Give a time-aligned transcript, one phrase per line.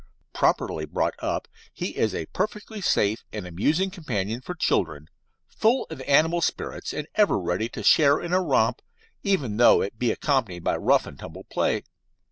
[0.33, 5.09] Properly brought up, he is a perfectly safe and amusing companion for children,
[5.47, 8.81] full of animal spirits, and ever ready to share in a romp,
[9.21, 11.83] even though it be accompanied by rough and tumble play.